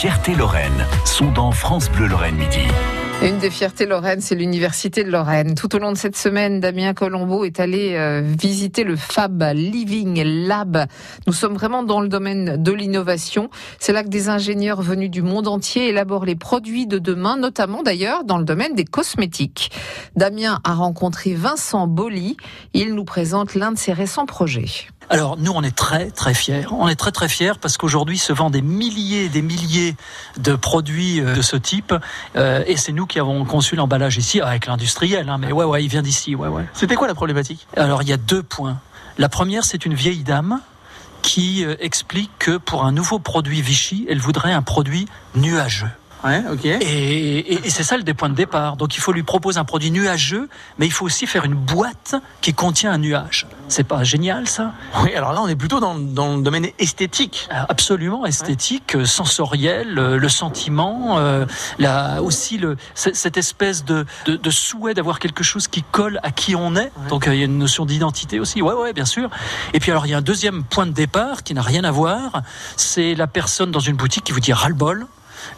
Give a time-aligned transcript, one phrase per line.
[0.00, 2.66] fiertés Lorraine sont dans France Bleu Lorraine Midi.
[3.22, 5.54] Une des fiertés Lorraine, c'est l'Université de Lorraine.
[5.54, 10.22] Tout au long de cette semaine, Damien Colombo est allé euh, visiter le Fab Living
[10.22, 10.86] Lab.
[11.26, 13.50] Nous sommes vraiment dans le domaine de l'innovation.
[13.78, 17.82] C'est là que des ingénieurs venus du monde entier élaborent les produits de demain, notamment
[17.82, 19.70] d'ailleurs dans le domaine des cosmétiques.
[20.16, 22.38] Damien a rencontré Vincent Bolly.
[22.72, 24.86] Il nous présente l'un de ses récents projets.
[25.12, 26.64] Alors nous, on est très très fiers.
[26.70, 29.96] On est très très fiers parce qu'aujourd'hui se vendent des milliers et des milliers
[30.38, 31.92] de produits euh, de ce type,
[32.36, 35.28] euh, et c'est nous qui avons conçu l'emballage ici avec l'industriel.
[35.28, 36.34] Hein, mais ouais ouais, il vient d'ici.
[36.34, 36.64] Ouais ouais.
[36.72, 37.66] C'était quoi la problématique?
[37.76, 38.78] Alors il y a deux points.
[39.18, 40.60] La première, c'est une vieille dame
[41.20, 45.90] qui euh, explique que pour un nouveau produit Vichy, elle voudrait un produit nuageux.
[46.24, 46.64] Ouais, ok.
[46.64, 48.76] Et, et, c'est ça le des points de départ.
[48.76, 52.14] Donc il faut lui proposer un produit nuageux, mais il faut aussi faire une boîte
[52.40, 53.46] qui contient un nuage.
[53.68, 54.72] C'est pas génial ça?
[55.02, 57.48] Oui, alors là on est plutôt dans, dans le domaine esthétique.
[57.50, 59.06] Ah, absolument esthétique, ouais.
[59.06, 61.46] sensoriel, le sentiment, euh,
[61.78, 66.30] là aussi le, cette espèce de, de, de souhait d'avoir quelque chose qui colle à
[66.30, 66.80] qui on est.
[66.80, 67.08] Ouais.
[67.08, 68.60] Donc il y a une notion d'identité aussi.
[68.60, 69.30] Ouais, ouais, bien sûr.
[69.72, 71.90] Et puis alors il y a un deuxième point de départ qui n'a rien à
[71.90, 72.42] voir.
[72.76, 75.06] C'est la personne dans une boutique qui vous dit ras-le-bol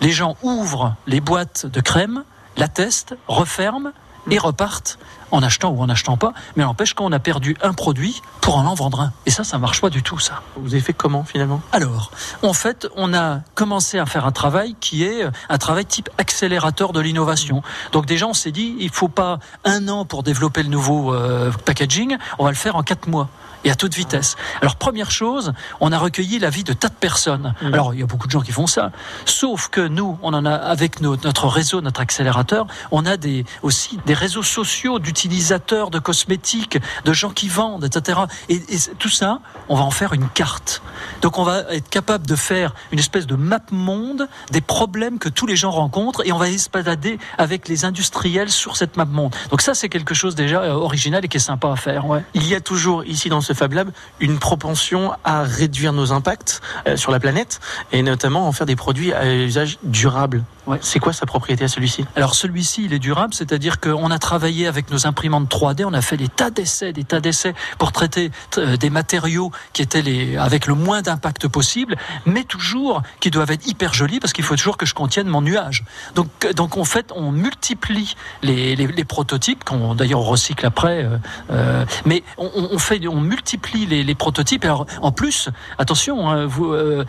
[0.00, 2.24] les gens ouvrent les boîtes de crème,
[2.56, 3.92] la testent, referment
[4.30, 4.98] et repartent
[5.32, 8.66] en achetant ou en achetant pas, mais n'empêche qu'on a perdu un produit pour en
[8.66, 9.12] en vendre un.
[9.26, 10.42] Et ça, ça marche pas du tout, ça.
[10.56, 11.60] Vous avez fait comment finalement?
[11.72, 16.10] Alors, en fait, on a commencé à faire un travail qui est un travail type
[16.18, 17.62] accélérateur de l'innovation.
[17.92, 21.50] Donc déjà, on s'est dit, il faut pas un an pour développer le nouveau euh,
[21.64, 23.28] packaging, on va le faire en quatre mois
[23.64, 24.36] et à toute vitesse.
[24.60, 27.54] Alors première chose, on a recueilli l'avis de tas de personnes.
[27.62, 27.74] Mmh.
[27.74, 28.90] Alors il y a beaucoup de gens qui font ça,
[29.24, 33.98] sauf que nous, on en a avec notre réseau, notre accélérateur, on a des aussi
[34.04, 38.20] des réseaux sociaux d'utilisateurs de cosmétiques, de gens qui vendent, etc.
[38.48, 38.60] Et,
[38.98, 40.82] tout ça, on va en faire une carte.
[41.20, 45.28] Donc on va être capable de faire une espèce de map monde des problèmes que
[45.28, 49.34] tous les gens rencontrent et on va espadader avec les industriels sur cette map monde.
[49.50, 52.04] Donc ça c'est quelque chose déjà original et qui est sympa à faire.
[52.34, 56.60] Il y a toujours ici dans ce Fab Lab une propension à réduire nos impacts
[56.86, 57.60] euh, sur la planète
[57.92, 60.44] et notamment en faire des produits à usage durable.
[60.66, 60.78] Ouais.
[60.80, 62.04] C'est quoi sa propriété à celui-ci?
[62.14, 66.02] Alors celui-ci, il est durable, c'est-à-dire qu'on a travaillé avec nos imprimantes 3D, on a
[66.02, 70.36] fait des tas d'essais, des tas d'essais pour traiter euh, des matériaux qui étaient les
[70.36, 71.96] avec le moins d'impact possible,
[72.26, 75.42] mais toujours qui doivent être hyper jolis parce qu'il faut toujours que je contienne mon
[75.42, 75.84] nuage.
[76.14, 81.04] Donc, donc en fait, on multiplie les, les, les prototypes qu'on d'ailleurs on recycle après,
[81.04, 81.16] euh,
[81.50, 84.64] euh, mais on, on, fait, on multiplie les, les, prototypes.
[84.64, 87.04] Alors en plus, attention, hein, vous, euh,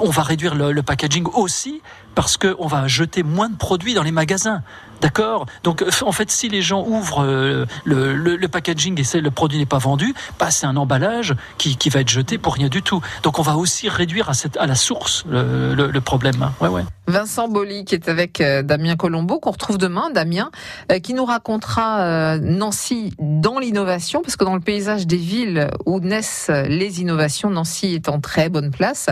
[0.00, 1.82] on va réduire le, le packaging aussi
[2.14, 4.62] parce qu'on va jeter moins de produits dans les magasins.
[5.00, 9.66] D'accord Donc, en fait, si les gens ouvrent euh, le, packaging et le produit n'est
[9.66, 13.00] pas vendu, bah, c'est un emballage qui, qui, va être jeté pour rien du tout.
[13.22, 16.50] Donc, on va aussi réduire à, la source le, problème.
[16.60, 16.84] Ouais.
[17.06, 20.50] Vincent Bolly, qui est avec euh, Damien Colombo, qu'on retrouve demain, Damien,
[20.90, 25.68] euh, qui nous racontera euh, Nancy dans l'innovation, parce que dans le paysage des villes
[25.84, 29.10] où naissent les innovations, Nancy est en très bonne place.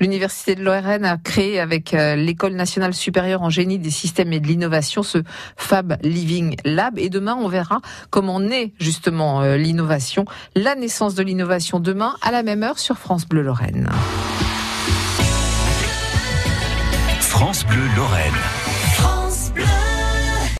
[0.00, 4.46] L'Université de Lorraine a créé avec l'École nationale supérieure en génie des systèmes et de
[4.46, 5.18] l'innovation ce
[5.56, 6.98] Fab Living Lab.
[6.98, 7.80] Et demain, on verra
[8.10, 10.24] comment naît justement l'innovation,
[10.54, 13.88] la naissance de l'innovation demain à la même heure sur France Bleu Lorraine.
[17.20, 18.73] France Bleu Lorraine.